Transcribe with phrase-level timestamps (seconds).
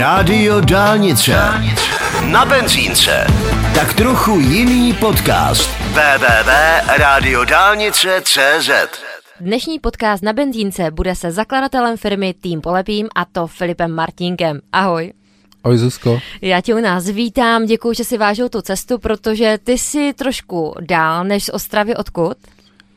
[0.00, 1.32] Rádio Dálnice.
[2.32, 3.26] Na benzínce.
[3.74, 5.70] Tak trochu jiný podcast.
[5.80, 8.70] www.radiodálnice.cz
[9.40, 14.60] Dnešní podcast na benzínce bude se zakladatelem firmy Tým Polepím a to Filipem Martínkem.
[14.72, 15.12] Ahoj.
[15.64, 16.18] Ahoj Zuzko.
[16.42, 20.74] Já tě u nás vítám, děkuji, že si vážil tu cestu, protože ty jsi trošku
[20.80, 22.36] dál než z Ostravy odkud?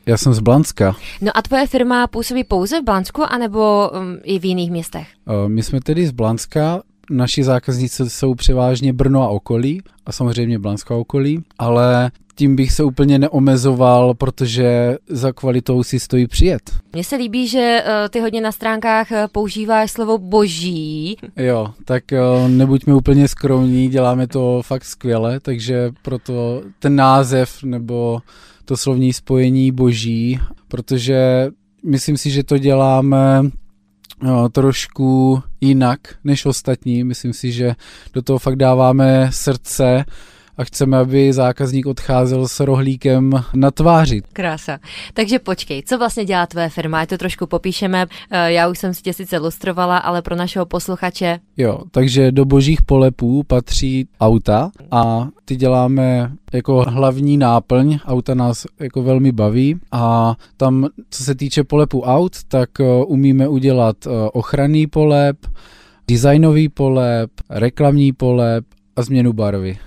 [0.06, 0.96] Já jsem z Blanska.
[1.20, 5.08] No a tvoje firma působí pouze v Blansku, anebo um, i v jiných městech?
[5.26, 10.58] Uh, my jsme tedy z Blanska, naši zákazníci jsou převážně Brno a okolí a samozřejmě
[10.58, 16.62] Blansko a okolí, ale tím bych se úplně neomezoval, protože za kvalitou si stojí přijet.
[16.92, 21.16] Mně se líbí, že uh, ty hodně na stránkách uh, používáš slovo boží.
[21.36, 28.20] Jo, tak uh, nebuďme úplně skromní, děláme to fakt skvěle, takže proto ten název nebo
[28.64, 31.48] to slovní spojení boží, protože
[31.84, 33.42] myslím si, že to děláme
[34.52, 37.04] trošku jinak než ostatní.
[37.04, 37.74] Myslím si, že
[38.12, 40.04] do toho fakt dáváme srdce
[40.56, 44.22] a chceme, aby zákazník odcházel s rohlíkem na tváři.
[44.32, 44.78] Krása.
[45.14, 47.00] Takže počkej, co vlastně dělá tvoje firma?
[47.00, 48.06] Je to trošku popíšeme.
[48.30, 51.38] Eh, já už jsem si tě sice lustrovala, ale pro našeho posluchače.
[51.56, 57.98] Jo, takže do božích polepů patří auta a ty děláme jako hlavní náplň.
[58.06, 63.48] Auta nás jako velmi baví a tam, co se týče polepu aut, tak eh, umíme
[63.48, 65.36] udělat eh, ochranný polep,
[66.08, 68.64] designový polep, reklamní polep
[68.96, 69.78] a změnu barvy.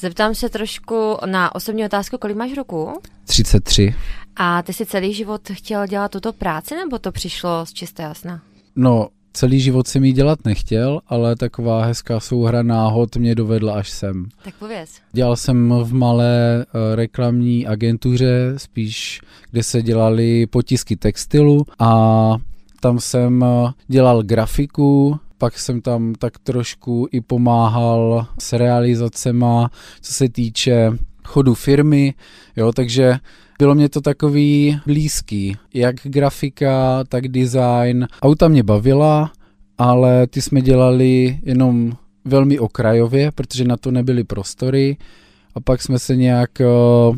[0.00, 2.92] Zeptám se trošku na osobní otázku, kolik máš roku?
[3.24, 3.94] 33.
[4.36, 8.42] A ty si celý život chtěl dělat tuto práci, nebo to přišlo z čisté jasna?
[8.76, 13.90] No, celý život jsem ji dělat nechtěl, ale taková hezká souhra náhod mě dovedla až
[13.90, 14.28] sem.
[14.44, 14.90] Tak pověz.
[15.12, 19.20] Dělal jsem v malé uh, reklamní agentuře, spíš
[19.50, 22.34] kde se dělaly potisky textilu a
[22.80, 30.12] tam jsem uh, dělal grafiku, pak jsem tam tak trošku i pomáhal s realizacema, co
[30.12, 30.92] se týče
[31.24, 32.14] chodu firmy,
[32.56, 33.18] jo, takže
[33.58, 38.06] bylo mě to takový blízký, jak grafika, tak design.
[38.22, 39.32] Auta mě bavila,
[39.78, 41.92] ale ty jsme dělali jenom
[42.24, 44.96] velmi okrajově, protože na to nebyly prostory
[45.54, 47.16] a pak jsme se nějak uh,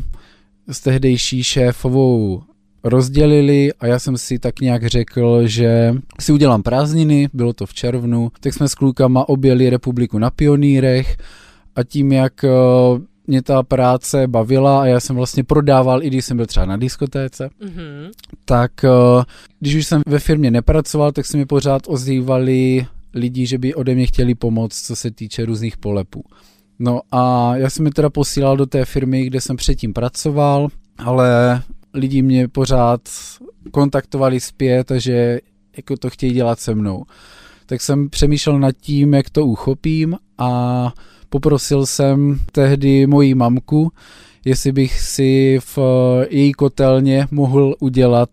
[0.67, 2.43] s tehdejší šéfovou
[2.83, 7.73] rozdělili a já jsem si tak nějak řekl, že si udělám prázdniny, bylo to v
[7.73, 11.17] červnu, tak jsme s klukama objeli republiku na pionýrech
[11.75, 12.49] a tím, jak eh,
[13.27, 16.77] mě ta práce bavila a já jsem vlastně prodával, i když jsem byl třeba na
[16.77, 18.11] diskotéce, mm-hmm.
[18.45, 19.23] tak eh,
[19.59, 23.95] když už jsem ve firmě nepracoval, tak se mi pořád ozývali lidi, že by ode
[23.95, 26.23] mě chtěli pomoct, co se týče různých polepů.
[26.79, 30.67] No a já jsem mi teda posílal do té firmy, kde jsem předtím pracoval,
[30.97, 31.61] ale
[31.93, 33.01] lidi mě pořád
[33.71, 35.39] kontaktovali zpět a že
[35.77, 37.05] jako to chtějí dělat se mnou.
[37.65, 40.93] Tak jsem přemýšlel nad tím, jak to uchopím a
[41.29, 43.91] poprosil jsem tehdy moji mamku,
[44.45, 45.77] jestli bych si v
[46.29, 48.29] její kotelně mohl udělat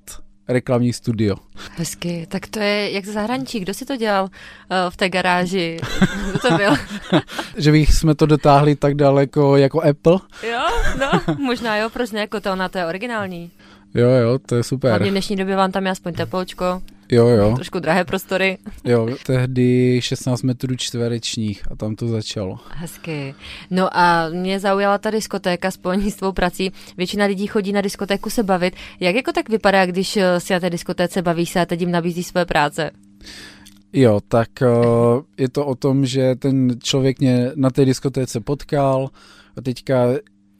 [0.53, 1.37] reklamní studio.
[1.77, 3.61] Hezky, tak to je jak z zahraničí.
[3.61, 4.31] Kdo si to dělal uh,
[4.91, 5.79] v té garáži?
[6.31, 6.73] Kdo to byl?
[7.57, 10.19] že bych jsme to dotáhli tak daleko jako Apple.
[10.51, 10.61] Jo,
[11.01, 13.51] no, možná jo, proč ne, kotel na to je originální.
[13.95, 14.91] Jo, jo, to je super.
[14.91, 16.83] Hlavně v dnešní době vám tam je aspoň tepločko.
[17.11, 17.55] Jo, jo.
[17.55, 18.59] Trošku drahé prostory.
[18.85, 22.59] Jo, tehdy 16 metrů čtverečních a tam to začalo.
[22.71, 23.35] Hezky.
[23.71, 26.73] No a mě zaujala ta diskotéka spojení s tvou prací.
[26.97, 28.75] Většina lidí chodí na diskotéku se bavit.
[29.01, 31.91] Jak jako tak vypadá, když eh, si na té diskotéce bavíš se a teď jim
[31.91, 32.91] nabízí své práce?
[33.93, 39.11] Jo, tak uh, je to o tom, že ten člověk mě na té diskotéce potkal
[39.57, 40.07] a teďka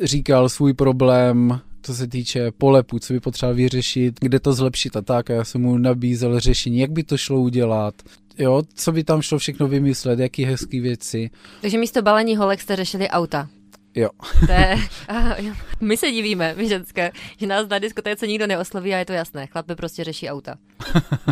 [0.01, 5.03] říkal svůj problém, co se týče polepu, co by potřeboval vyřešit, kde to zlepšit a
[5.03, 5.31] tak.
[5.31, 7.95] A já jsem mu nabízel řešení, jak by to šlo udělat,
[8.39, 11.31] jo, co by tam šlo všechno vymyslet, jaký hezký věci.
[11.61, 13.49] Takže místo balení holek jste řešili auta.
[13.95, 14.09] Jo.
[14.47, 14.77] To je,
[15.81, 19.47] my se divíme, my ženské, že nás na diskotéce nikdo neosloví a je to jasné.
[19.47, 20.55] Chlapy prostě řeší auta.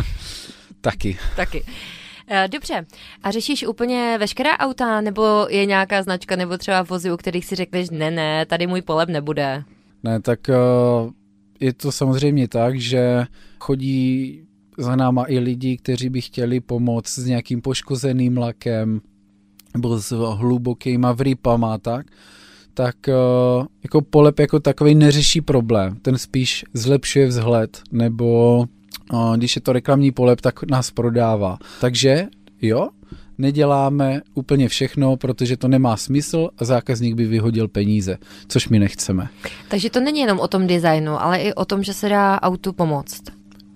[0.81, 1.17] Taky.
[1.35, 1.63] Taky.
[2.31, 2.85] Eh, dobře.
[3.23, 7.55] A řešíš úplně veškerá auta, nebo je nějaká značka, nebo třeba vozy, u kterých si
[7.55, 9.63] řekneš, ne, ne, tady můj polep nebude?
[10.03, 11.11] Ne, tak uh,
[11.59, 13.25] je to samozřejmě tak, že
[13.59, 14.41] chodí
[14.77, 19.01] za náma i lidi, kteří by chtěli pomoct s nějakým poškozeným lakem
[19.73, 22.05] nebo s hlubokýma vrypama tak,
[22.73, 25.95] tak uh, jako polep jako takový neřeší problém.
[26.01, 28.57] Ten spíš zlepšuje vzhled, nebo
[29.13, 31.57] uh, když je to reklamní polep, tak nás prodává.
[31.81, 32.27] Takže
[32.61, 32.89] jo,
[33.39, 39.29] neděláme úplně všechno, protože to nemá smysl a zákazník by vyhodil peníze, což my nechceme.
[39.67, 42.73] Takže to není jenom o tom designu, ale i o tom, že se dá autu
[42.73, 43.21] pomoct.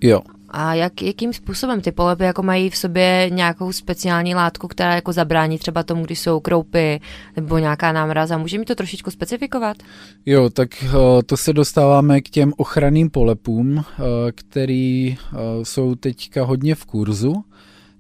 [0.02, 0.22] Jo.
[0.50, 5.14] A jak, jakým způsobem ty polepy jako mají v sobě nějakou speciální látku, která jako
[5.14, 7.00] zabrání třeba tomu, když jsou kroupy
[7.36, 8.38] nebo nějaká námraza?
[8.38, 9.78] Může mi to trošičku specifikovat?
[10.26, 16.44] Jo, tak eh, to se dostáváme k těm ochranným polepům, eh, který eh, jsou teďka
[16.44, 17.44] hodně v kurzu.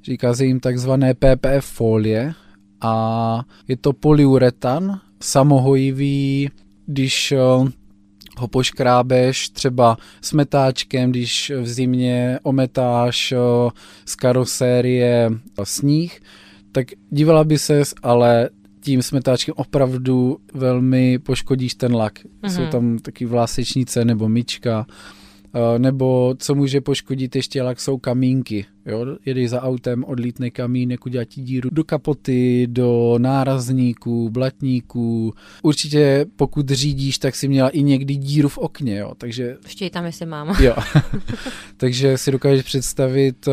[0.03, 2.33] Říká se jim takzvané PPF folie
[2.81, 6.49] a je to polyuretan, samohojivý,
[6.85, 7.33] když
[8.37, 13.33] ho poškrábeš třeba s metáčkem, když v zimě ometáš
[14.05, 15.29] z karosérie
[15.63, 16.19] sníh,
[16.71, 18.49] tak dívala by ses, ale
[18.81, 22.19] tím smetáčkem opravdu velmi poškodíš ten lak.
[22.19, 22.55] Mm-hmm.
[22.55, 24.85] Jsou tam taky vlásečnice nebo myčka.
[25.77, 28.65] Nebo co může poškodit ještě lak, jsou kamínky.
[28.85, 29.05] Jo?
[29.25, 35.33] Jedeš za autem, odlítne kamínek, udělá ti díru do kapoty, do nárazníků, blatníků.
[35.63, 38.97] Určitě pokud řídíš, tak si měla i někdy díru v okně.
[38.97, 39.13] Jo?
[39.17, 39.57] Takže...
[39.63, 40.55] Ještě tam, jestli mám.
[40.59, 40.75] jo.
[41.77, 43.47] Takže si dokážeš představit,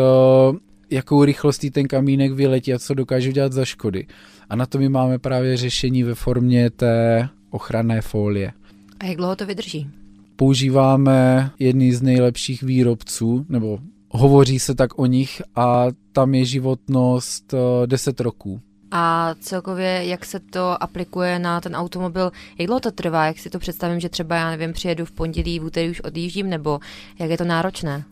[0.90, 4.06] jakou rychlostí ten kamínek vyletí a co dokáže udělat za škody.
[4.48, 8.52] A na to my máme právě řešení ve formě té ochranné folie.
[9.00, 9.90] A jak dlouho to vydrží?
[10.40, 13.78] Používáme jedný z nejlepších výrobců, nebo
[14.08, 17.54] hovoří se tak o nich a tam je životnost
[17.86, 18.60] 10 eh, roků.
[18.90, 23.50] A celkově, jak se to aplikuje na ten automobil, jak dlouho to trvá, jak si
[23.50, 26.80] to představím, že třeba, já nevím, přijedu v pondělí, v úterý už odjíždím, nebo
[27.18, 28.04] jak je to náročné?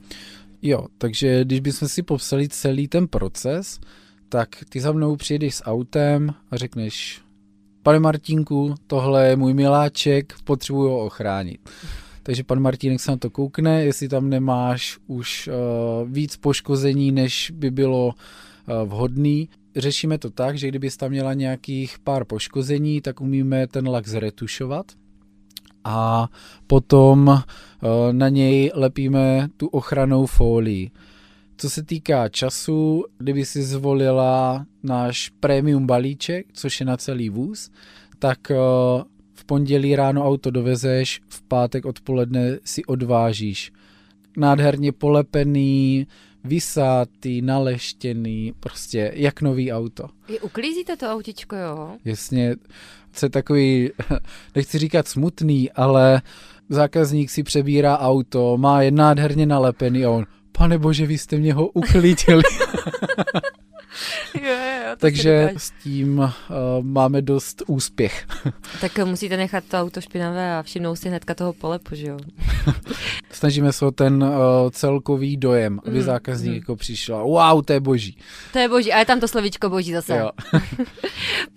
[0.63, 3.81] Jo, takže když bychom si popsali celý ten proces,
[4.29, 7.21] tak ty za mnou přijedeš s autem a řekneš,
[7.83, 11.61] pane Martínku, tohle je můj miláček, potřebuji ho ochránit.
[12.29, 17.53] Takže pan Martínek se na to koukne, jestli tam nemáš už uh, víc poškození, než
[17.55, 19.49] by bylo uh, vhodný.
[19.77, 24.87] Řešíme to tak, že kdybys tam měla nějakých pár poškození, tak umíme ten lak zretušovat
[25.85, 26.29] a
[26.67, 27.39] potom uh,
[28.13, 30.91] na něj lepíme tu ochranou folii.
[31.57, 37.71] Co se týká času, kdyby si zvolila náš premium balíček, což je na celý vůz,
[38.19, 38.57] tak eh,
[39.39, 43.73] v pondělí ráno auto dovezeš, v pátek odpoledne si odvážíš.
[44.37, 46.07] Nádherně polepený,
[46.45, 50.09] vysátý, naleštěný, prostě jak nový auto.
[50.29, 51.97] I uklízíte to autičko, jo?
[52.05, 52.57] Jasně,
[53.13, 53.91] co je takový,
[54.55, 56.23] nechci říkat smutný, ale
[56.69, 61.55] zákazník si přebírá auto, má je nádherně nalepený a on, pane bože, vy jste mě
[61.55, 62.43] ho uklidili.
[64.35, 66.29] jo, jo, Takže s tím uh,
[66.83, 68.27] máme dost úspěch.
[68.81, 72.19] tak musíte nechat to auto špinavé a všimnout si hnedka toho polepu, že jo?
[73.31, 74.31] Snažíme se o ten uh,
[74.71, 76.57] celkový dojem, aby mm, zákazník mm.
[76.57, 77.19] jako přišel.
[77.19, 78.17] Wow, to je boží.
[78.53, 80.17] To je boží, a je tam to slovíčko boží zase.
[80.17, 80.31] Jo.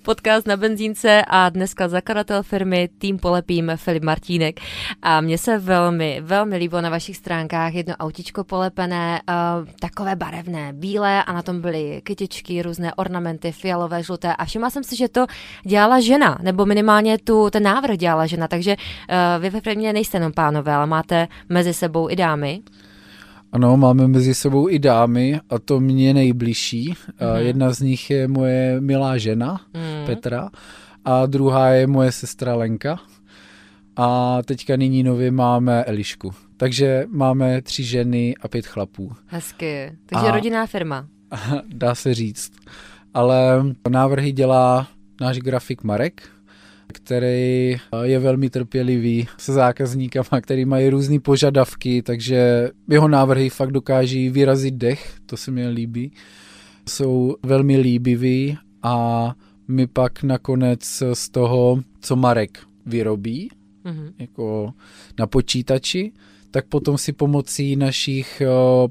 [0.01, 4.59] Podcast na benzínce a dneska zakladatel firmy Tým Polepím Filip Martínek.
[5.01, 10.73] A mně se velmi, velmi líbilo na vašich stránkách jedno autičko polepené, uh, takové barevné,
[10.73, 12.30] bílé a na tom byly kytičky,
[12.61, 15.25] různé ornamenty, fialové, žluté a všimla jsem si, že to
[15.63, 20.17] dělala žena, nebo minimálně tu, ten návrh dělala žena, takže uh, vy ve firmě nejste
[20.17, 22.61] jenom pánové, ale máte mezi sebou i dámy.
[23.51, 26.93] Ano, máme mezi sebou i dámy a to mě nejbližší.
[26.93, 27.35] Mm-hmm.
[27.35, 30.05] Jedna z nich je moje milá žena, mm.
[30.05, 30.49] Petra,
[31.05, 32.99] a druhá je moje sestra Lenka.
[33.95, 36.33] A teďka nyní nově máme Elišku.
[36.57, 39.11] Takže máme tři ženy a pět chlapů.
[39.25, 39.91] Hezky.
[40.05, 41.07] Takže a rodinná firma.
[41.73, 42.51] Dá se říct.
[43.13, 44.87] Ale návrhy dělá
[45.21, 46.29] náš grafik Marek,
[46.93, 54.29] který je velmi trpělivý se zákazníkama, který mají různé požadavky, takže jeho návrhy fakt dokáží
[54.29, 56.11] vyrazit dech, to se mi líbí.
[56.89, 59.35] Jsou velmi líbiví a
[59.67, 63.49] my pak nakonec z toho, co Marek vyrobí,
[63.85, 64.13] mm-hmm.
[64.19, 64.73] jako
[65.19, 66.11] na počítači,
[66.51, 68.41] tak potom si pomocí našich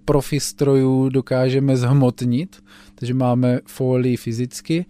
[0.05, 2.63] profi strojů dokážeme zhmotnit,
[2.95, 4.87] takže máme folii fyzicky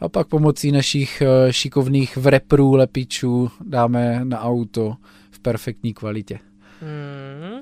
[0.00, 4.96] a pak pomocí našich eh, šikovných vreprů, lepičů dáme na auto
[5.30, 6.38] v perfektní kvalitě.
[6.80, 7.60] Hmm.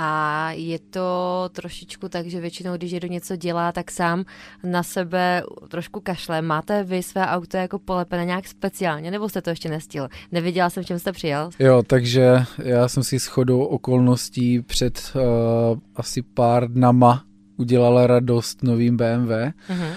[0.00, 4.24] A je to trošičku tak, že většinou, když do něco dělá, tak sám
[4.64, 6.42] na sebe trošku kašle.
[6.42, 10.08] Máte vy své auto jako polepené nějak speciálně, nebo jste to ještě nestil?
[10.32, 11.50] Neviděla jsem, čem jste přijel.
[11.58, 17.24] Jo, takže já jsem si shodou okolností před uh, asi pár dnama
[17.56, 19.30] udělala radost novým BMW.
[19.30, 19.94] Uh-huh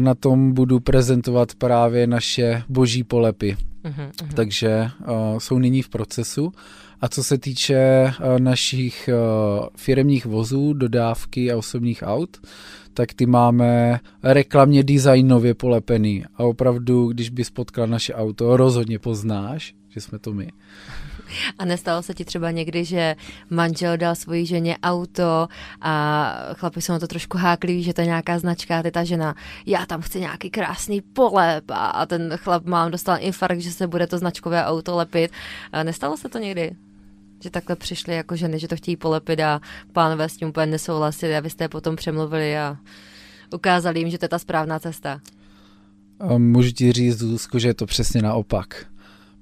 [0.00, 3.56] na tom budu prezentovat právě naše boží polepy.
[3.84, 4.34] Uh-huh, uh-huh.
[4.34, 6.52] Takže uh, jsou nyní v procesu.
[7.00, 12.36] A co se týče uh, našich uh, firemních vozů, dodávky a osobních aut,
[12.94, 16.24] tak ty máme reklamně designově polepený.
[16.34, 20.48] A opravdu, když bys potkal naše auto, rozhodně poznáš, že jsme to my.
[21.58, 23.16] A nestalo se ti třeba někdy, že
[23.50, 25.48] manžel dal svoji ženě auto
[25.80, 29.34] a chlapi jsou na to trošku hákliví, že to je nějaká značka, ty ta žena,
[29.66, 34.06] já tam chci nějaký krásný polep a ten chlap mám dostal infarkt, že se bude
[34.06, 35.30] to značkové auto lepit.
[35.72, 36.76] A nestalo se to někdy?
[37.42, 39.60] Že takhle přišli jako ženy, že to chtějí polepit a
[39.92, 42.76] pánové s tím úplně nesouhlasili a vy jste potom přemluvili a
[43.54, 45.20] ukázali jim, že to je ta správná cesta.
[46.38, 48.86] Můžu ti říct, Zuzko, že je to přesně naopak.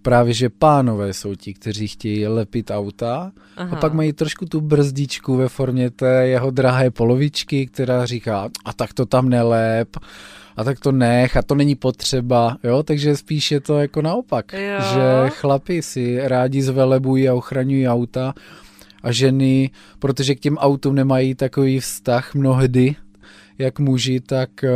[0.09, 3.77] Právě, že pánové jsou ti, kteří chtějí lepit auta Aha.
[3.77, 8.73] a pak mají trošku tu brzdičku ve formě té jeho drahé polovičky, která říká, a
[8.73, 9.97] tak to tam nelep,
[10.57, 14.53] a tak to nech a to není potřeba, jo, takže spíš je to jako naopak,
[14.53, 14.81] jo.
[14.93, 18.35] že chlapi si rádi zvelebují a ochraňují auta
[19.03, 22.97] a ženy, protože k těm autům nemají takový vztah mnohdy,
[23.59, 24.69] jak muži, tak eh,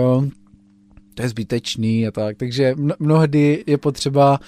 [1.15, 4.39] to je zbytečný a tak, takže mnohdy je potřeba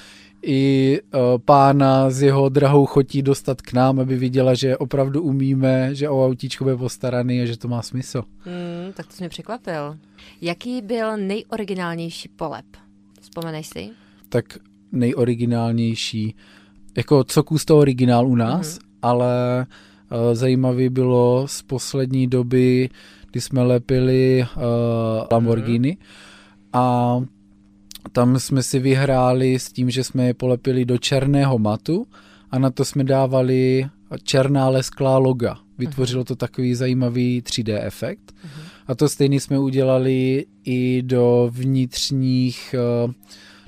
[0.45, 5.95] i uh, pána s jeho drahou chotí dostat k nám, aby viděla, že opravdu umíme,
[5.95, 8.23] že o autíčko bude postaraný a že to má smysl.
[8.47, 9.99] Mm, tak to jsi mě překvapil.
[10.41, 12.65] Jaký byl nejoriginálnější polep?
[13.21, 13.91] Vzpomeneš si?
[14.29, 14.45] Tak
[14.93, 16.35] nejoriginálnější,
[16.97, 18.83] jako co kus to originál u nás, mm-hmm.
[19.03, 19.67] ale
[20.11, 22.89] uh, zajímavý bylo z poslední doby,
[23.31, 24.63] kdy jsme lepili uh,
[25.33, 26.79] Lamborghini mm-hmm.
[26.81, 27.17] a
[28.13, 32.07] tam jsme si vyhráli s tím, že jsme je polepili do černého matu
[32.51, 33.87] a na to jsme dávali
[34.23, 35.59] černá lesklá loga.
[35.79, 38.35] Vytvořilo to takový zajímavý 3D efekt.
[38.87, 43.13] A to stejný jsme udělali i do vnitřních, eh,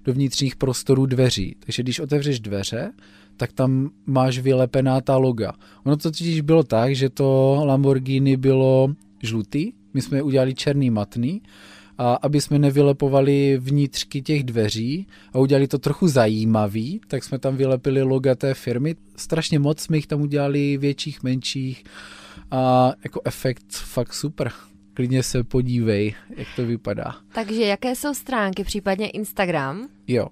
[0.05, 1.57] do vnitřních prostorů dveří.
[1.61, 2.93] Takže když otevřeš dveře,
[3.37, 5.53] tak tam máš vylepená ta loga.
[5.85, 8.89] Ono to totiž bylo tak, že to Lamborghini bylo
[9.23, 11.43] žlutý, my jsme je udělali černý matný
[11.99, 17.57] a aby jsme nevylepovali vnitřky těch dveří a udělali to trochu zajímavý, tak jsme tam
[17.57, 18.97] vylepili loga té firmy.
[19.17, 21.85] Strašně moc jsme jich tam udělali větších, menších
[22.51, 24.53] a jako efekt fakt super.
[24.95, 27.15] Klidně se podívej, jak to vypadá.
[27.35, 29.89] Takže jaké jsou stránky, případně Instagram?
[30.07, 30.29] Jo,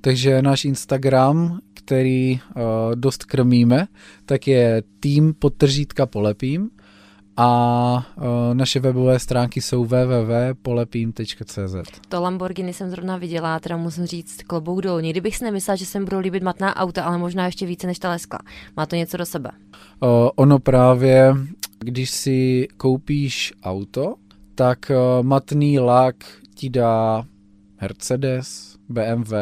[0.00, 2.62] takže náš Instagram, který uh,
[2.94, 3.86] dost krmíme,
[4.24, 6.70] tak je tým podtržítka polepím
[7.40, 11.74] a uh, naše webové stránky jsou www.polepím.cz.
[12.08, 15.00] To Lamborghini jsem zrovna viděla, teda musím říct klobouk dolů.
[15.00, 17.98] Nikdy bych si nemyslela, že sem budou líbit matná auta, ale možná ještě více než
[17.98, 18.38] ta leskla.
[18.76, 19.50] Má to něco do sebe?
[20.00, 21.34] Uh, ono právě,
[21.78, 24.14] když si koupíš auto,
[24.54, 26.16] tak uh, matný lak
[26.54, 27.24] ti dá
[27.80, 29.34] Mercedes, BMW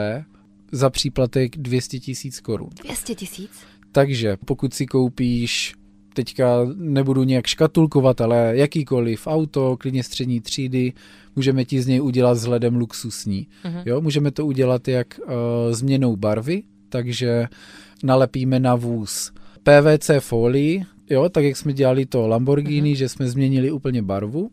[0.72, 2.70] za příplatek 200 tisíc korun.
[2.84, 3.50] 200 tisíc?
[3.92, 5.74] Takže pokud si koupíš
[6.16, 10.92] teďka nebudu nějak škatulkovat, ale jakýkoliv auto, klidně střední třídy,
[11.36, 13.46] můžeme ti z něj udělat vzhledem luxusní.
[13.64, 13.82] Uh-huh.
[13.86, 15.32] Jo, můžeme to udělat jak uh,
[15.70, 17.46] změnou barvy, takže
[18.04, 19.32] nalepíme na vůz
[19.62, 22.98] PVC folii, jo, tak jak jsme dělali to Lamborghini, uh-huh.
[22.98, 24.50] že jsme změnili úplně barvu,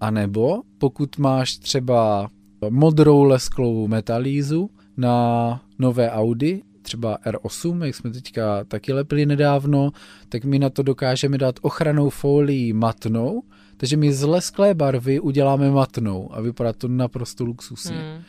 [0.00, 2.28] a nebo pokud máš třeba
[2.70, 9.90] modrou lesklou metalízu na nové Audi, třeba R8, jak jsme teďka taky lepili nedávno,
[10.28, 13.42] tak my na to dokážeme dát ochranou folii matnou,
[13.76, 17.96] takže my z lesklé barvy uděláme matnou a vypadá to naprosto luxusně.
[17.96, 18.22] Hmm.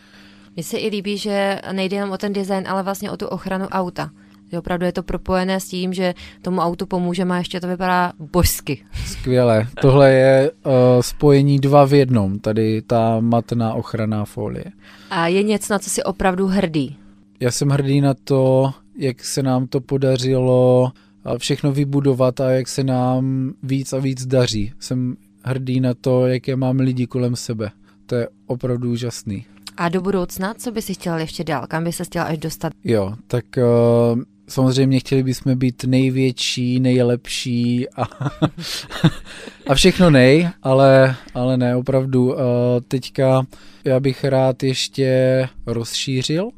[0.56, 3.68] Mně se i líbí, že nejde jenom o ten design, ale vlastně o tu ochranu
[3.68, 4.10] auta.
[4.52, 8.14] Že opravdu je to propojené s tím, že tomu autu pomůžeme a ještě to vypadá
[8.20, 8.86] božsky.
[9.06, 9.68] Skvěle.
[9.82, 14.66] Tohle je uh, spojení dva v jednom, tady ta matná ochranná folie.
[15.10, 16.98] A je něco, na co si opravdu hrdý?
[17.40, 20.92] Já jsem hrdý na to, jak se nám to podařilo
[21.38, 24.74] všechno vybudovat a jak se nám víc a víc daří.
[24.80, 27.72] Jsem hrdý na to, jaké mám lidi kolem sebe.
[28.06, 29.46] To je opravdu úžasný.
[29.78, 31.68] A do budoucna, co by si chtěl ještě dál?
[31.68, 32.74] Kam by se chtěl až dostat?
[32.84, 38.04] Jo, tak uh, samozřejmě chtěli bychom být největší, nejlepší a,
[39.68, 42.26] a všechno nej, ale, ale ne, opravdu.
[42.26, 42.38] Uh,
[42.88, 43.46] teďka
[43.86, 46.52] já bych rád ještě rozšířil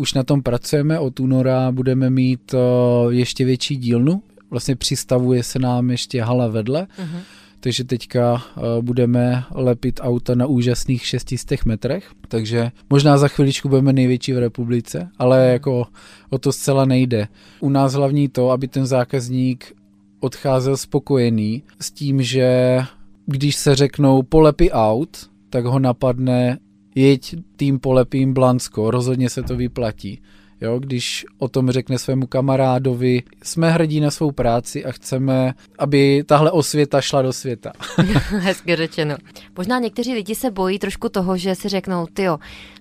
[0.00, 5.58] už na tom pracujeme, od února budeme mít uh, ještě větší dílnu, vlastně přistavuje se
[5.58, 7.20] nám ještě hala vedle, uh-huh.
[7.60, 13.92] takže teďka uh, budeme lepit auta na úžasných 600 metrech, takže možná za chviličku budeme
[13.92, 15.52] největší v republice, ale uh-huh.
[15.52, 15.86] jako
[16.30, 17.28] o to zcela nejde.
[17.60, 19.76] U nás hlavní to, aby ten zákazník
[20.20, 22.78] odcházel spokojený s tím, že
[23.26, 26.58] když se řeknou polepy aut, tak ho napadne
[26.94, 30.20] jeď tým polepím Blansko, rozhodně se to vyplatí.
[30.60, 36.24] Jo, když o tom řekne svému kamarádovi, jsme hrdí na svou práci a chceme, aby
[36.26, 37.72] tahle osvěta šla do světa.
[38.28, 39.16] Hezky řečeno.
[39.56, 42.26] Možná někteří lidi se bojí trošku toho, že si řeknou, ty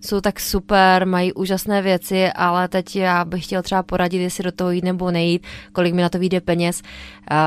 [0.01, 4.51] jsou tak super, mají úžasné věci, ale teď já bych chtěl třeba poradit, jestli do
[4.51, 6.81] toho jít nebo nejít, kolik mi na to vyjde peněz.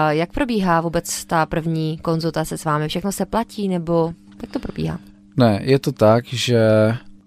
[0.09, 2.89] Jak probíhá vůbec ta první konzultace s vámi?
[2.89, 4.99] Všechno se platí nebo jak to probíhá?
[5.37, 6.61] Ne, je to tak, že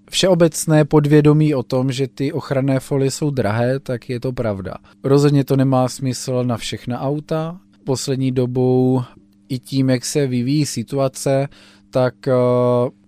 [0.09, 4.73] všeobecné podvědomí o tom, že ty ochranné folie jsou drahé, tak je to pravda.
[5.03, 7.59] Rozhodně to nemá smysl na všechna auta.
[7.83, 9.01] Poslední dobou
[9.49, 11.47] i tím, jak se vyvíjí situace,
[11.89, 12.33] tak eh,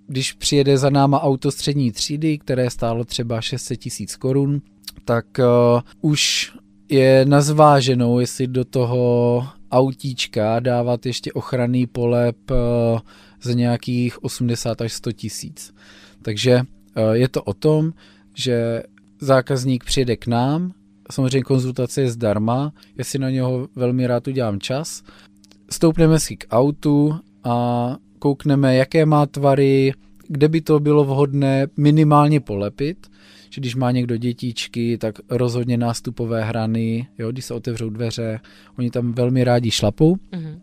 [0.08, 4.62] když přijede za náma auto střední třídy, které stálo třeba 600 tisíc korun,
[5.06, 6.52] tak uh, už
[6.90, 13.00] je na zváženou, jestli do toho autíčka dávat ještě ochranný polep uh,
[13.42, 15.74] za nějakých 80 až 100 tisíc.
[16.22, 16.62] Takže
[16.98, 17.94] Eh, je to o tom,
[18.34, 18.84] že
[19.20, 20.74] zákazník přijede k nám,
[21.12, 25.04] samozřejmě konzultace je zdarma, já si na něho velmi rád udělám čas,
[25.70, 29.94] stoupneme si k autu a koukneme, jaké má tvary,
[30.28, 33.08] kde by to bylo vhodné minimálně polepit,
[33.50, 38.40] že když má někdo dětičky, tak rozhodně nástupové hrany, jo, když se otevřou dveře,
[38.78, 40.16] oni tam velmi rádi šlapou.
[40.16, 40.60] Mm-hmm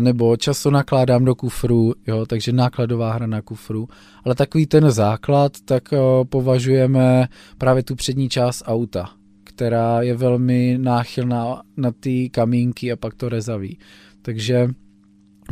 [0.00, 3.88] nebo často nakládám do kufru, jo, takže nákladová hra na kufru.
[4.24, 5.88] Ale takový ten základ, tak
[6.28, 9.10] považujeme právě tu přední část auta,
[9.44, 13.78] která je velmi náchylná na ty kamínky a pak to rezaví.
[14.22, 14.68] Takže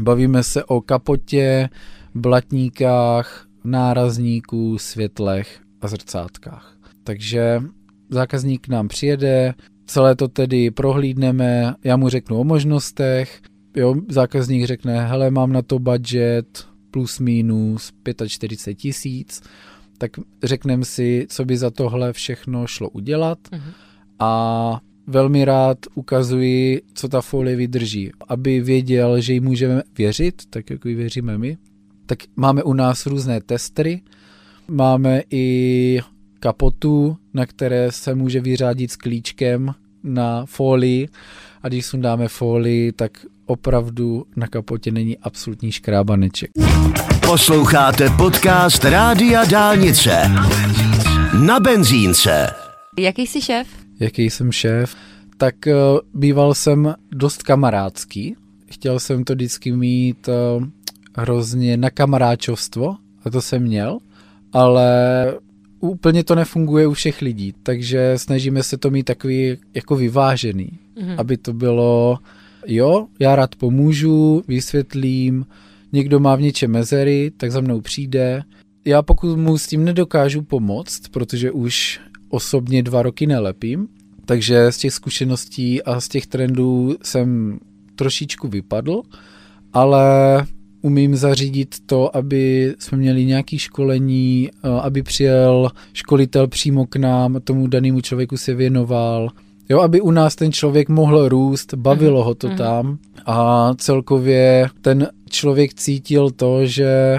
[0.00, 1.68] bavíme se o kapotě,
[2.14, 6.76] blatníkách, nárazníků, světlech a zrcátkách.
[7.04, 7.62] Takže
[8.10, 9.54] zákazník nám přijede,
[9.86, 13.40] celé to tedy prohlídneme, já mu řeknu o možnostech,
[13.76, 17.92] jo, zákazník řekne, hele, mám na to budget plus minus
[18.26, 19.42] 45 tisíc,
[19.98, 20.10] tak
[20.42, 23.72] řekneme si, co by za tohle všechno šlo udělat uh-huh.
[24.18, 30.70] a velmi rád ukazuji, co ta folie vydrží, aby věděl, že jí můžeme věřit, tak
[30.70, 31.58] jako ji věříme my.
[32.06, 34.02] Tak máme u nás různé testry,
[34.68, 36.00] máme i
[36.40, 41.08] kapotu, na které se může vyřádit s klíčkem na folii
[41.62, 46.50] a když sundáme folii, tak opravdu na kapotě není absolutní škrábaneček.
[47.26, 50.22] Posloucháte podcast Rádia Dálnice
[51.46, 52.46] na benzínce.
[52.98, 53.68] Jaký jsi šéf?
[54.00, 54.96] Jaký jsem šéf?
[55.36, 58.36] Tak uh, býval jsem dost kamarádský.
[58.70, 60.64] Chtěl jsem to vždycky mít uh,
[61.16, 63.98] hrozně na kamaráčovstvo a to jsem měl,
[64.52, 64.88] ale
[65.80, 71.14] úplně to nefunguje u všech lidí, takže snažíme se to mít takový jako vyvážený, mm-hmm.
[71.18, 72.18] aby to bylo
[72.66, 75.46] jo, já rád pomůžu, vysvětlím,
[75.92, 78.42] někdo má v něčem mezery, tak za mnou přijde.
[78.84, 83.88] Já pokud mu s tím nedokážu pomoct, protože už osobně dva roky nelepím,
[84.24, 87.58] takže z těch zkušeností a z těch trendů jsem
[87.96, 89.02] trošičku vypadl,
[89.72, 90.06] ale
[90.82, 97.40] umím zařídit to, aby jsme měli nějaké školení, eh, aby přijel školitel přímo k nám,
[97.44, 99.28] tomu danému člověku se věnoval,
[99.70, 102.56] Jo, aby u nás ten člověk mohl růst, bavilo ho to mm.
[102.56, 107.18] tam a celkově ten člověk cítil to, že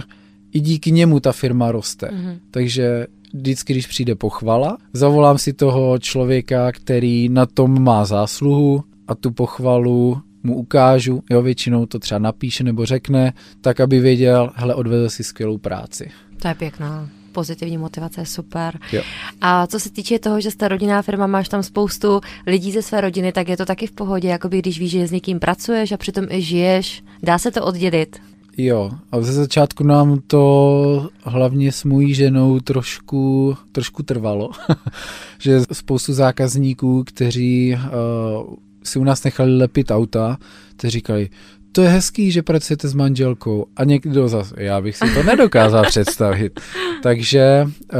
[0.53, 2.09] i díky němu ta firma roste.
[2.11, 2.39] Mm.
[2.51, 9.15] Takže vždycky, když přijde pochvala, zavolám si toho člověka, který na tom má zásluhu a
[9.15, 14.75] tu pochvalu mu ukážu, jo, většinou to třeba napíše nebo řekne, tak aby věděl, hele,
[14.75, 16.11] odvedl si skvělou práci.
[16.41, 18.79] To je pěkná pozitivní motivace je super.
[18.91, 19.01] Jo.
[19.41, 23.01] A co se týče toho, že jste rodinná firma, máš tam spoustu lidí ze své
[23.01, 25.91] rodiny, tak je to taky v pohodě, jako by když víš, že s někým pracuješ
[25.91, 27.03] a přitom i žiješ.
[27.23, 28.19] Dá se to oddělit?
[28.57, 34.51] Jo, a ze začátku nám to hlavně s mojí ženou trošku, trošku trvalo,
[35.39, 40.37] že spoustu zákazníků, kteří uh, si u nás nechali lepit auta,
[40.75, 41.29] kteří říkali,
[41.71, 43.65] to je hezký, že pracujete s manželkou.
[43.75, 46.59] A někdo zase, já bych si to nedokázal představit.
[47.03, 47.99] Takže uh,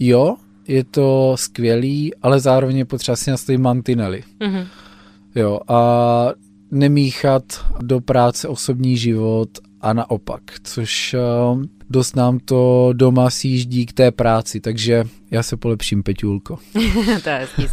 [0.00, 0.36] jo,
[0.68, 4.22] je to skvělý, ale zároveň je potřeba si nastavit mantinely.
[4.40, 4.66] Mm-hmm.
[5.34, 6.28] Jo, a
[6.70, 7.44] nemíchat
[7.82, 9.48] do práce osobní život
[9.86, 15.56] a naopak, což uh, dost nám to doma sjíždí k té práci, takže já se
[15.56, 16.58] polepším, Peťulko.
[17.22, 17.66] to je hezký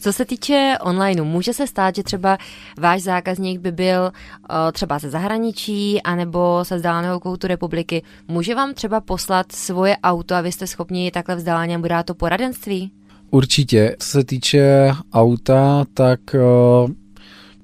[0.00, 2.38] Co se týče online, může se stát, že třeba
[2.78, 8.02] váš zákazník by byl uh, třeba ze zahraničí anebo se vzdáleného koutu republiky.
[8.28, 12.92] Může vám třeba poslat svoje auto a vy jste schopni takhle vzdáleně bude to poradenství?
[13.30, 13.96] Určitě.
[13.98, 16.90] Co se týče auta, tak uh,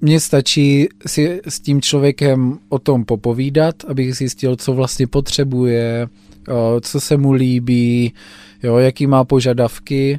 [0.07, 6.09] mně stačí si s tím člověkem o tom popovídat, abych zjistil, co vlastně potřebuje,
[6.81, 8.13] co se mu líbí,
[8.63, 10.19] jo, jaký má požadavky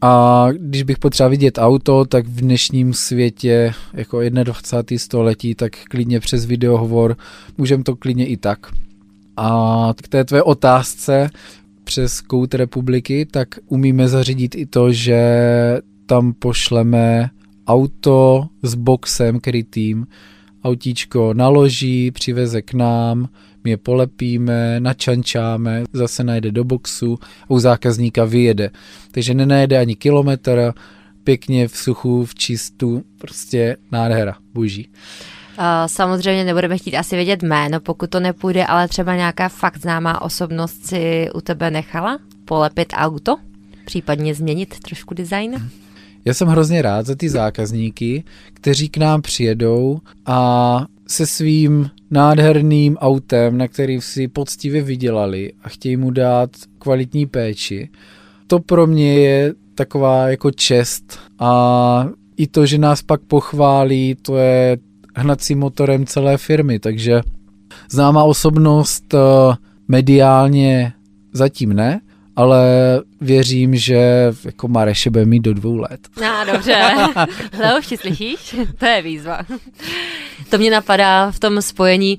[0.00, 4.98] a když bych potřeboval vidět auto, tak v dnešním světě, jako 21.
[4.98, 7.16] století, tak klidně přes videohovor,
[7.58, 8.66] můžeme to klidně i tak.
[9.36, 11.30] A k té tvé otázce
[11.84, 15.22] přes Kout republiky, tak umíme zařídit i to, že
[16.06, 17.30] tam pošleme
[17.66, 20.06] auto s boxem krytým,
[20.64, 23.28] autíčko naloží, přiveze k nám,
[23.64, 28.70] my je polepíme, načančáme, zase najde do boxu a u zákazníka vyjede.
[29.10, 30.72] Takže nenajde ani kilometr,
[31.24, 34.88] pěkně v suchu, v čistu, prostě nádhera, boží.
[35.86, 40.86] Samozřejmě nebudeme chtít asi vědět jméno, pokud to nepůjde, ale třeba nějaká fakt známá osobnost
[40.86, 43.36] si u tebe nechala polepit auto,
[43.84, 45.70] případně změnit trošku design?
[46.24, 52.96] Já jsem hrozně rád za ty zákazníky, kteří k nám přijedou a se svým nádherným
[52.96, 57.90] autem, na který si poctivě vydělali a chtějí mu dát kvalitní péči.
[58.46, 64.36] To pro mě je taková jako čest a i to, že nás pak pochválí, to
[64.36, 64.78] je
[65.16, 67.20] hnacím motorem celé firmy, takže
[67.90, 69.18] známá osobnost eh,
[69.88, 70.92] mediálně
[71.32, 72.00] zatím ne,
[72.36, 72.62] ale
[73.20, 76.00] věřím, že jako Mareše bude mít do dvou let.
[76.20, 76.90] No, dobře.
[77.58, 78.56] Leoši, slyšíš?
[78.78, 79.38] To je výzva.
[80.50, 82.18] To mě napadá v tom spojení,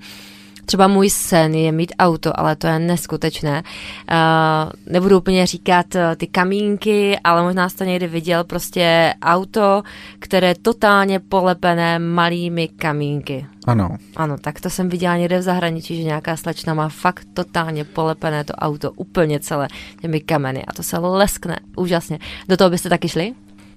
[0.66, 3.64] Třeba můj sen je mít auto, ale to je neskutečné.
[3.64, 9.84] Uh, nebudu úplně říkat uh, ty kamínky, ale možná jste někdy viděl prostě auto,
[10.20, 13.46] které je totálně polepené malými kamínky.
[13.68, 13.98] Ano.
[14.16, 18.44] Ano, tak to jsem viděla někde v zahraničí, že nějaká slečna má fakt totálně polepené
[18.44, 19.68] to auto úplně celé
[20.02, 22.20] těmi kameny a to se leskne úžasně.
[22.50, 23.34] Do toho byste taky šli?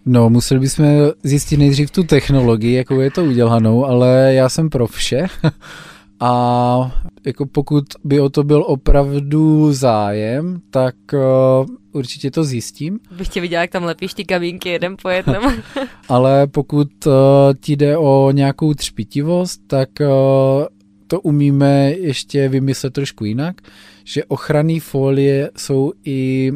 [0.06, 0.86] No, museli bychom
[1.22, 5.26] zjistit nejdřív tu technologii, jakou je to udělanou, ale já jsem pro vše.
[6.20, 13.00] A jako pokud by o to byl opravdu zájem, tak uh, určitě to zjistím.
[13.16, 15.52] Bych tě viděla, jak tam lepíš ty kabínky jeden po jednom.
[16.08, 17.12] Ale pokud uh,
[17.60, 20.06] ti jde o nějakou třpitivost, tak uh,
[21.06, 23.56] to umíme ještě vymyslet trošku jinak,
[24.04, 26.52] že ochranné folie jsou i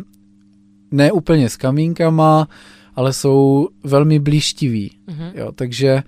[0.90, 2.49] ne úplně s kamínkama,
[2.94, 4.90] ale jsou velmi blíštivý.
[5.09, 5.33] Mm-hmm.
[5.35, 6.03] Jo, takže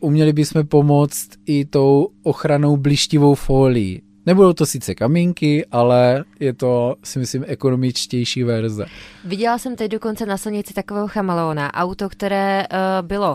[0.00, 4.02] uměli bychom pomoct i tou ochranou blíštivou folií.
[4.26, 8.86] Nebudou to sice kamínky, ale je to, si myslím, ekonomičtější verze.
[9.24, 11.74] Viděla jsem teď dokonce na silnici takového chameleona.
[11.74, 13.34] Auto, které uh, bylo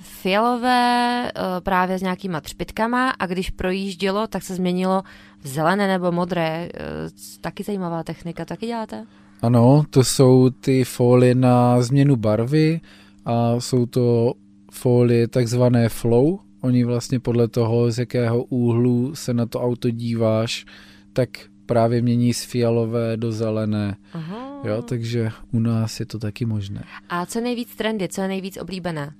[0.00, 5.02] fialové uh, právě s nějakýma třpitkama a když projíždělo, tak se změnilo
[5.42, 6.68] v zelené nebo modré.
[6.74, 9.06] Uh, taky zajímavá technika, taky děláte?
[9.42, 12.80] Ano, to jsou ty folie na změnu barvy
[13.24, 14.34] a jsou to
[14.72, 16.38] folie takzvané flow.
[16.60, 20.66] Oni vlastně podle toho, z jakého úhlu se na to auto díváš,
[21.12, 21.28] tak
[21.66, 23.96] právě mění z fialové do zelené.
[24.12, 24.60] Aha.
[24.64, 26.84] Jo, takže u nás je to taky možné.
[27.08, 29.14] A co nejvíc trendy, co je nejvíc oblíbené?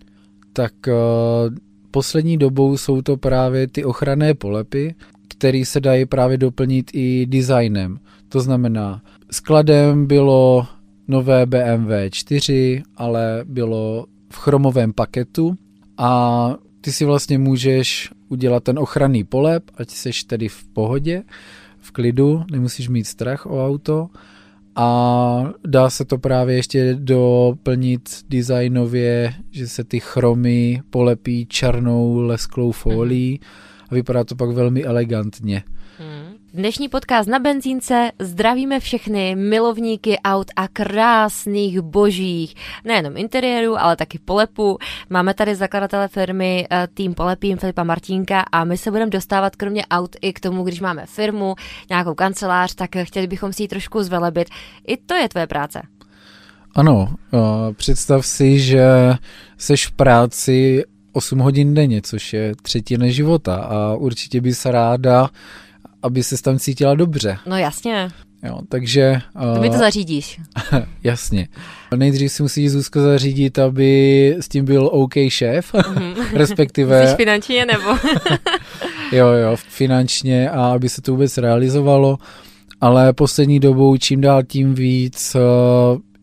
[0.52, 1.56] Tak uh,
[1.90, 4.94] poslední dobou jsou to právě ty ochranné polepy,
[5.28, 7.98] které se dají právě doplnit i designem.
[8.28, 10.66] To znamená, skladem bylo
[11.08, 15.58] nové BMW 4, ale bylo v chromovém paketu
[15.96, 21.22] a ty si vlastně můžeš udělat ten ochranný polep, ať seš tedy v pohodě,
[21.78, 24.08] v klidu, nemusíš mít strach o auto.
[24.74, 32.72] A dá se to právě ještě doplnit designově, že se ty chromy polepí černou lesklou
[32.72, 33.40] folií
[33.90, 35.62] a vypadá to pak velmi elegantně.
[36.54, 44.18] Dnešní podcast na benzínce zdravíme všechny milovníky aut a krásných božích, nejenom interiéru, ale taky
[44.18, 44.78] polepu.
[45.10, 49.86] Máme tady zakladatele firmy eh, tým Polepím Filipa Martínka a my se budeme dostávat kromě
[49.86, 51.54] aut i k tomu, když máme firmu,
[51.90, 54.48] nějakou kancelář, tak chtěli bychom si ji trošku zvelebit.
[54.86, 55.82] I to je tvoje práce.
[56.74, 57.38] Ano, eh,
[57.72, 58.88] představ si, že
[59.58, 65.30] seš v práci 8 hodin denně, což je třetina života a určitě by se ráda
[66.02, 67.38] aby se tam cítila dobře.
[67.46, 68.08] No jasně.
[68.42, 69.20] Jo, takže...
[69.54, 70.40] To mi to zařídíš.
[71.04, 71.48] jasně.
[71.96, 76.14] Nejdřív si musíš Zuzko zařídit, aby s tím byl OK šéf, mm-hmm.
[76.32, 77.08] respektive...
[77.08, 77.90] Jsi finančně nebo?
[79.12, 82.18] jo, jo, finančně a aby se to vůbec realizovalo,
[82.80, 85.36] ale poslední dobou čím dál tím víc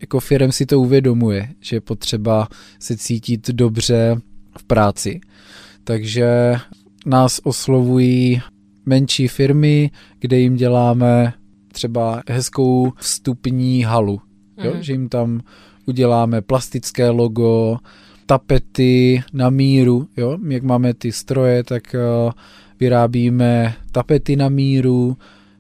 [0.01, 2.47] jako firm si to uvědomuje, že je potřeba
[2.79, 4.15] se cítit dobře
[4.57, 5.19] v práci.
[5.83, 6.55] Takže
[7.05, 8.41] nás oslovují
[8.85, 11.33] menší firmy, kde jim děláme
[11.71, 14.21] třeba hezkou vstupní halu,
[14.57, 14.65] mm.
[14.65, 14.71] jo?
[14.73, 14.83] Mhm.
[14.83, 15.41] že jim tam
[15.85, 17.77] uděláme plastické logo,
[18.25, 20.37] tapety na míru, jo?
[20.47, 22.31] jak máme ty stroje, tak uh,
[22.79, 25.17] vyrábíme tapety na míru,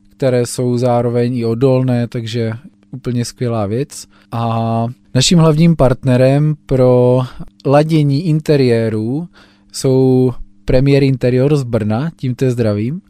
[0.09, 2.51] které jsou zároveň i odolné, takže
[2.91, 4.07] úplně skvělá věc.
[4.31, 4.85] A
[5.15, 7.21] naším hlavním partnerem pro
[7.65, 9.27] ladění interiérů
[9.71, 10.33] jsou
[10.65, 13.01] Premier Interior z Brna, tímto zdravím.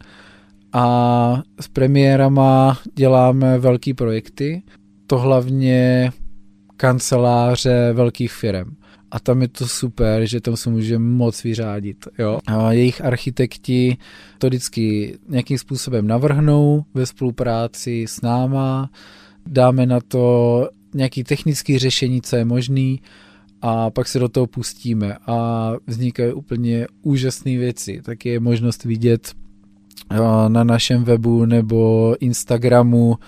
[0.72, 4.62] A s premiérama děláme velký projekty,
[5.06, 6.10] to hlavně
[6.76, 8.76] kanceláře velkých firm.
[9.10, 12.08] A tam je to super, že tam se může moc vyřádit.
[12.18, 12.38] Jo?
[12.46, 13.96] A jejich architekti
[14.38, 18.90] to vždycky nějakým způsobem navrhnou ve spolupráci s náma,
[19.46, 23.00] dáme na to nějaký technický řešení, co je možný
[23.68, 28.00] a pak se do toho pustíme a vznikají úplně úžasné věci.
[28.04, 29.34] Tak je možnost vidět
[30.48, 33.18] na našem webu nebo Instagramu,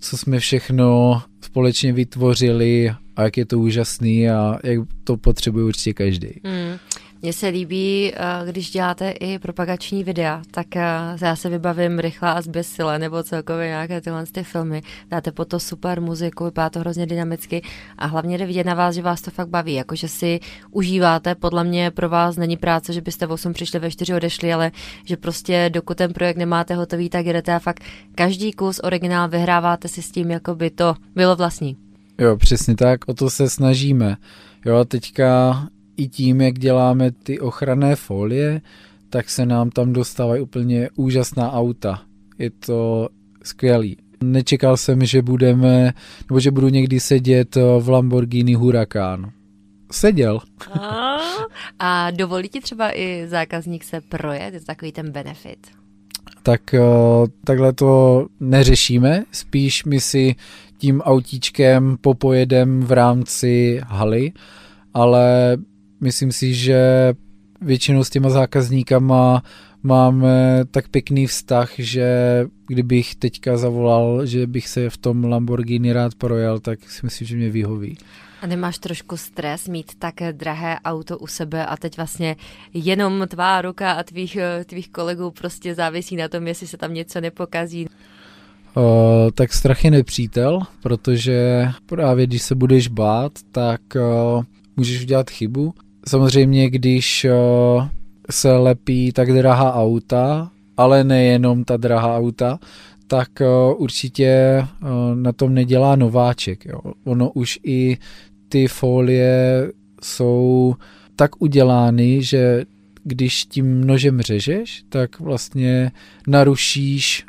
[0.00, 5.94] co jsme všechno společně vytvořili a jak je to úžasný a jak to potřebuje určitě
[5.94, 6.28] každý.
[6.44, 6.78] Hmm.
[7.24, 10.82] Mně se líbí, eh, když děláte i propagační videa, tak eh,
[11.22, 14.82] já se vybavím Rychlá a zběsile nebo celkově nějaké tyhle ty filmy.
[15.10, 17.62] Dáte po to super muziku, vypadá to hrozně dynamicky
[17.98, 21.34] a hlavně jde vidět na vás, že vás to fakt baví, jakože si užíváte.
[21.34, 24.72] Podle mě pro vás není práce, že byste v 8 přišli, ve 4 odešli, ale
[25.04, 27.84] že prostě dokud ten projekt nemáte hotový, tak jdete a fakt
[28.14, 31.76] každý kus originál vyhráváte si s tím, jako by to bylo vlastní.
[32.18, 34.16] Jo, přesně tak, o to se snažíme.
[34.64, 38.60] Jo, teďka i tím, jak děláme ty ochranné folie,
[39.10, 42.02] tak se nám tam dostávají úplně úžasná auta.
[42.38, 43.08] Je to
[43.42, 43.96] skvělý.
[44.24, 45.92] Nečekal jsem, že budeme,
[46.30, 49.30] nebo že budu někdy sedět v Lamborghini Huracán.
[49.92, 50.40] Seděl.
[50.80, 51.16] A,
[51.78, 54.54] a dovolí ti třeba i zákazník se projet?
[54.54, 55.66] Je to takový ten benefit?
[56.42, 56.60] Tak
[57.44, 60.34] takhle to neřešíme, spíš my si
[60.78, 64.32] tím autíčkem popojedem v rámci haly,
[64.94, 65.56] ale
[66.00, 67.12] myslím si, že
[67.60, 69.42] většinou s těma zákazníkama
[69.82, 72.08] máme tak pěkný vztah, že
[72.66, 77.36] kdybych teďka zavolal, že bych se v tom Lamborghini rád projel, tak si myslím, že
[77.36, 77.98] mě vyhoví.
[78.42, 82.36] A nemáš trošku stres mít tak drahé auto u sebe a teď vlastně
[82.74, 87.20] jenom tvá ruka a tvých, tvých kolegů prostě závisí na tom, jestli se tam něco
[87.20, 87.86] nepokazí?
[88.76, 88.82] Uh,
[89.34, 94.44] tak strach je nepřítel, protože právě když se budeš bát, tak uh,
[94.76, 95.74] můžeš udělat chybu
[96.08, 97.86] samozřejmě, když uh,
[98.30, 102.58] se lepí tak drahá auta, ale nejenom ta drahá auta,
[103.06, 106.66] tak uh, určitě uh, na tom nedělá nováček.
[106.66, 106.80] Jo.
[107.04, 107.98] Ono už i
[108.48, 110.74] ty folie jsou
[111.16, 112.64] tak udělány, že
[113.04, 115.92] když tím nožem řežeš, tak vlastně
[116.28, 117.24] narušíš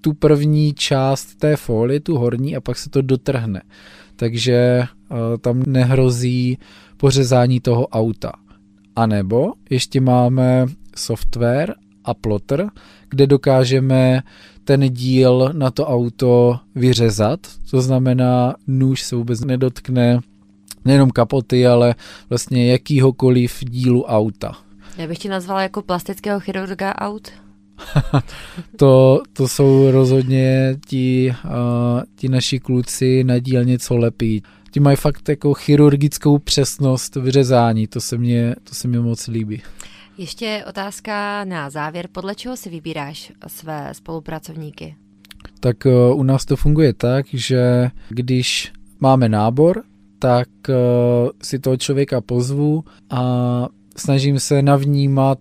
[0.00, 3.62] tu první část té folie, tu horní, a pak se to dotrhne.
[4.20, 6.58] Takže uh, tam nehrozí
[6.96, 8.32] pořezání toho auta.
[8.96, 12.70] A nebo ještě máme software a plotter,
[13.08, 14.22] kde dokážeme
[14.64, 17.40] ten díl na to auto vyřezat.
[17.70, 20.20] To znamená, nůž se vůbec nedotkne
[20.84, 21.94] nejenom kapoty, ale
[22.28, 24.56] vlastně jakýhokoliv dílu auta.
[24.98, 27.32] Já bych ti nazvala jako plastického chirurga aut.
[28.76, 31.50] To, to jsou rozhodně ti, uh,
[32.16, 38.00] ti naši kluci na dílně, co lepí ti mají fakt jako chirurgickou přesnost vyřezání, to
[38.00, 39.62] se mě, to se mě moc líbí.
[40.18, 44.96] Ještě otázka na závěr, podle čeho si vybíráš své spolupracovníky?
[45.60, 49.82] Tak uh, u nás to funguje tak, že když máme nábor,
[50.18, 50.74] tak uh,
[51.42, 53.22] si toho člověka pozvu a
[53.96, 55.38] snažím se navnímat,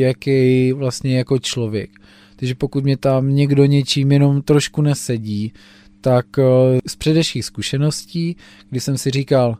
[0.00, 1.90] jaký vlastně jako člověk.
[2.36, 5.52] Takže pokud mě tam někdo něčím jenom trošku nesedí,
[6.00, 6.42] tak eh,
[6.86, 8.36] z předešlých zkušeností,
[8.70, 9.56] kdy jsem si říkal,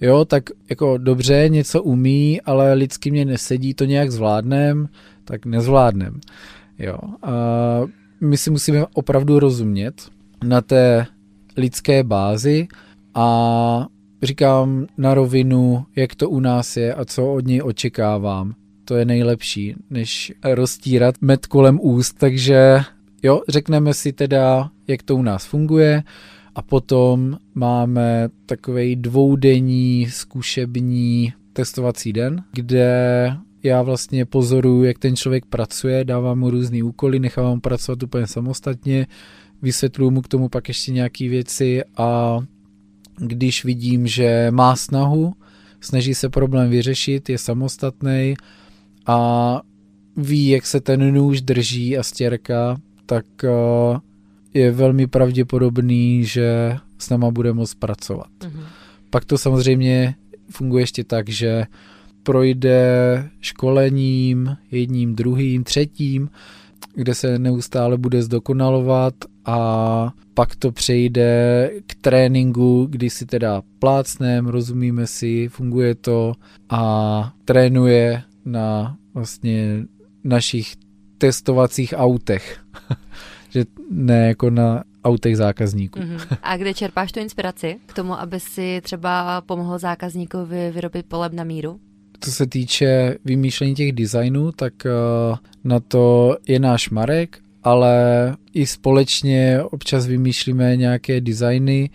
[0.00, 4.88] jo, tak jako dobře, něco umí, ale lidsky mě nesedí, to nějak zvládnem,
[5.24, 6.20] tak nezvládnem.
[6.78, 6.98] Jo.
[7.22, 7.32] A
[8.20, 9.94] my si musíme opravdu rozumět
[10.44, 11.06] na té
[11.56, 12.68] lidské bázi
[13.14, 13.86] a
[14.22, 18.54] říkám na rovinu, jak to u nás je a co od něj očekávám.
[18.84, 22.84] To je nejlepší, než roztírat med kolem úst, takže
[23.24, 26.02] Jo, řekneme si teda, jak to u nás funguje.
[26.54, 35.46] A potom máme takový dvoudenní zkušební testovací den, kde já vlastně pozoruju, jak ten člověk
[35.46, 39.06] pracuje, dávám mu různý úkoly, nechávám pracovat úplně samostatně,
[39.62, 42.38] vysvětluju mu k tomu pak ještě nějaké věci a
[43.18, 45.32] když vidím, že má snahu,
[45.80, 48.34] snaží se problém vyřešit, je samostatný
[49.06, 49.60] a
[50.16, 53.50] ví, jak se ten nůž drží a stěrka, tak eh,
[54.54, 58.30] je velmi pravděpodobný, že s náma bude moct pracovat.
[58.40, 58.64] Mm-hmm.
[59.10, 60.14] Pak to samozřejmě
[60.50, 61.66] funguje ještě tak, že
[62.22, 66.30] projde školením, jedním, druhým, třetím,
[66.94, 74.46] kde se neustále bude zdokonalovat a pak to přejde k tréninku, kdy si teda plácnem,
[74.46, 76.32] rozumíme si, funguje to
[76.70, 79.84] a trénuje na vlastně
[80.24, 80.76] našich
[81.18, 82.60] testovacích autech.
[83.52, 85.98] že ne jako na autech zákazníků.
[85.98, 86.36] Mm-hmm.
[86.42, 91.44] A kde čerpáš tu inspiraci k tomu, aby si třeba pomohl zákazníkovi vyrobit poleb na
[91.44, 91.80] míru?
[92.20, 97.94] Co se týče vymýšlení těch designů, tak uh, na to je náš Marek, ale
[98.54, 101.90] i společně občas vymýšlíme nějaké designy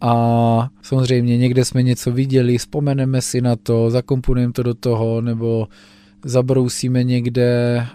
[0.00, 5.68] a samozřejmě někde jsme něco viděli, vzpomeneme si na to, zakomponujeme to do toho, nebo
[6.24, 7.86] zabrousíme někde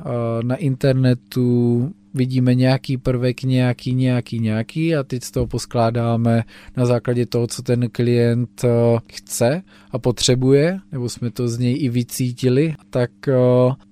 [0.44, 6.44] na internetu vidíme nějaký prvek, nějaký, nějaký, nějaký a teď z toho poskládáme
[6.78, 8.66] na základě toho, co ten klient
[9.14, 9.62] chce
[9.92, 13.12] a potřebuje, nebo jsme to z něj i vycítili, tak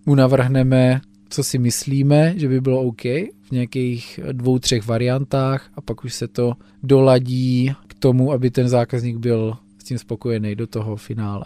[0.05, 3.01] mu navrhneme, co si myslíme, že by bylo OK
[3.41, 9.17] v nějakých dvou, třech variantách a pak už se to doladí tomu, aby ten zákazník
[9.17, 11.45] byl s tím spokojený do toho finále.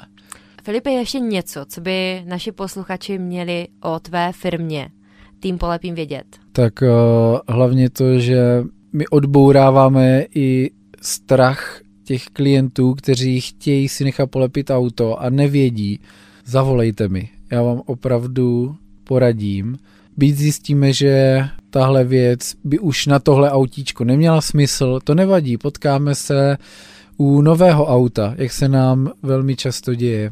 [0.64, 4.90] Filipe, ještě něco, co by naši posluchači měli o tvé firmě
[5.40, 6.26] tým polepím vědět?
[6.52, 6.88] Tak uh,
[7.56, 8.64] hlavně to, že
[8.94, 16.00] my odbouráváme i strach těch klientů, kteří chtějí si nechat polepit auto a nevědí,
[16.46, 17.30] zavolejte mi.
[17.52, 19.78] Já vám opravdu poradím.
[20.18, 26.16] Být zjistíme, že tahle věc by už na tohle autíčko neměla smysl, to nevadí, potkáme
[26.16, 26.58] se
[27.18, 30.32] u nového auta, jak se nám velmi často děje.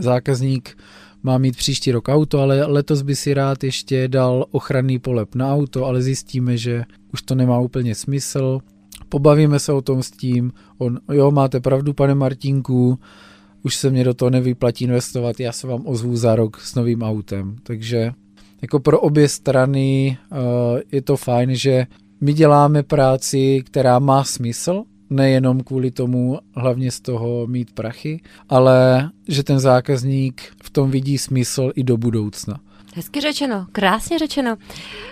[0.00, 0.78] Zákazník
[1.22, 5.54] má mít příští rok auto, ale letos by si rád ještě dal ochranný polep na
[5.54, 8.58] auto, ale zjistíme, že už to nemá úplně smysl.
[9.08, 12.98] Pobavíme se o tom s tím, on, jo, máte pravdu, pane Martinku,
[13.62, 17.02] už se mě do toho nevyplatí investovat, já se vám ozvu za rok s novým
[17.02, 17.56] autem.
[17.62, 18.12] Takže
[18.64, 20.38] jako pro obě strany uh,
[20.92, 21.86] je to fajn, že
[22.20, 29.10] my děláme práci, která má smysl, nejenom kvůli tomu hlavně z toho mít prachy, ale
[29.28, 32.60] že ten zákazník v tom vidí smysl i do budoucna.
[32.94, 34.56] Hezky řečeno, krásně řečeno.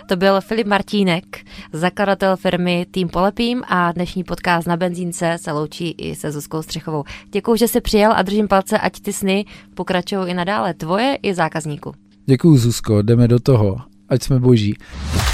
[0.07, 1.25] To byl Filip Martínek,
[1.73, 7.03] zakladatel firmy Tým Polepím a dnešní podcast na benzínce se loučí i se Zuzkou Střechovou.
[7.31, 11.33] Děkuji, že jsi přijel a držím palce, ať ty sny pokračují i nadále tvoje i
[11.33, 11.93] zákazníku.
[12.25, 13.77] Děkuji, Zuzko, jdeme do toho.
[14.09, 14.77] Ať jsme boží.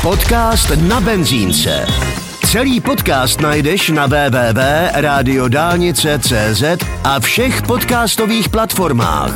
[0.02, 1.86] Podcast na benzínce.
[2.46, 6.64] Celý podcast najdeš na www.radiodálnice.cz
[7.04, 9.34] a všech podcastových platformách.